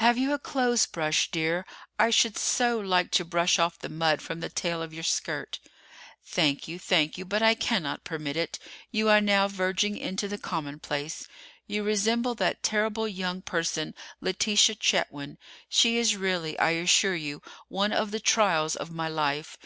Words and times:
"Have 0.00 0.16
you 0.16 0.32
a 0.32 0.38
clothes 0.38 0.86
brush, 0.86 1.30
dear: 1.30 1.66
I 1.98 2.08
should 2.08 2.38
so 2.38 2.78
like 2.80 3.10
to 3.10 3.22
brush 3.26 3.58
off 3.58 3.78
the 3.78 3.90
mud 3.90 4.22
from 4.22 4.40
the 4.40 4.48
tail 4.48 4.80
of 4.80 4.94
your 4.94 5.02
skirt." 5.02 5.60
"Thank 6.24 6.68
you, 6.68 6.78
thank 6.78 7.18
you; 7.18 7.26
but 7.26 7.42
I 7.42 7.54
cannot 7.54 8.02
permit 8.02 8.34
it. 8.38 8.58
You 8.90 9.10
are 9.10 9.20
now 9.20 9.46
verging 9.46 9.98
into 9.98 10.26
the 10.26 10.38
commonplace. 10.38 11.28
You 11.66 11.82
resemble 11.82 12.34
that 12.36 12.62
terrible 12.62 13.06
young 13.06 13.42
person, 13.42 13.94
Letitia 14.22 14.76
Chetwynd. 14.76 15.36
She 15.68 15.98
is 15.98 16.16
really, 16.16 16.58
I 16.58 16.70
assure 16.70 17.14
you, 17.14 17.42
one 17.68 17.92
of 17.92 18.10
the 18.10 18.20
trials 18.20 18.74
of 18.74 18.90
my 18.90 19.08
life. 19.10 19.54